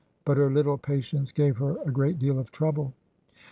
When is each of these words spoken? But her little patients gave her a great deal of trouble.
But 0.25 0.37
her 0.37 0.49
little 0.49 0.79
patients 0.79 1.31
gave 1.31 1.57
her 1.57 1.77
a 1.85 1.91
great 1.91 2.17
deal 2.17 2.39
of 2.39 2.51
trouble. 2.51 2.91